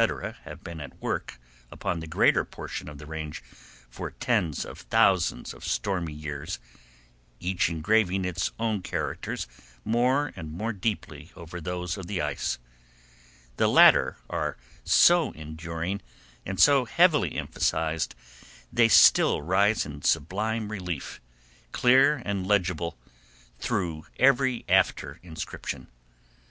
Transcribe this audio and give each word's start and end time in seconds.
—have 0.00 0.64
been 0.64 0.80
at 0.80 0.98
work 0.98 1.38
upon 1.70 2.00
the 2.00 2.06
greater 2.06 2.42
portion 2.42 2.88
of 2.88 2.96
the 2.96 3.04
Range 3.04 3.38
for 3.90 4.10
tens 4.12 4.64
of 4.64 4.78
thousands 4.78 5.52
of 5.52 5.62
stormy 5.62 6.14
years, 6.14 6.58
each 7.38 7.68
engraving 7.68 8.24
its 8.24 8.50
own 8.58 8.80
characters 8.80 9.46
more 9.84 10.32
and 10.36 10.52
more 10.52 10.72
deeply 10.72 11.30
over 11.36 11.60
those 11.60 11.98
of 11.98 12.06
the 12.06 12.18
ice, 12.22 12.58
the 13.58 13.68
latter 13.68 14.16
are 14.30 14.56
so 14.84 15.32
enduring 15.32 16.00
and 16.46 16.58
so 16.58 16.86
heavily 16.86 17.34
emphasized, 17.36 18.14
they 18.72 18.88
still 18.88 19.42
rise 19.42 19.84
in 19.84 20.00
sublime 20.00 20.70
relief, 20.72 21.20
clear 21.72 22.22
and 22.24 22.46
legible, 22.46 22.96
through 23.58 24.06
every 24.18 24.64
after 24.66 25.18
inscription. 25.22 25.88